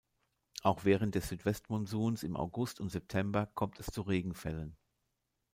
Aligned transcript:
Auch 0.63 0.83
während 0.83 1.13
des 1.13 1.29
Südwestmonsuns 1.29 2.23
im 2.23 2.35
August 2.35 2.79
und 2.81 2.89
September 2.89 3.45
kommt 3.45 3.79
es 3.79 3.85
zu 3.85 4.01
Regenfällen. 4.01 4.75